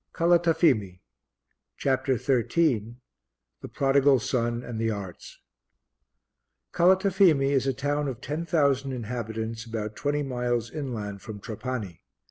CALATAFIMI 0.15 0.99
CHAPTER 1.77 2.17
XIII 2.17 2.95
THE 3.61 3.67
PRODIGAL 3.67 4.17
SON 4.17 4.63
AND 4.63 4.81
THE 4.81 4.89
ARTS 4.89 5.37
Calatafimi 6.73 7.51
is 7.51 7.67
a 7.67 7.73
town 7.75 8.07
of 8.07 8.19
10,000 8.19 8.91
inhabitants 8.93 9.63
about 9.63 9.95
twenty 9.95 10.23
miles 10.23 10.71
inland 10.71 11.21
from 11.21 11.39
Trapani. 11.39 12.01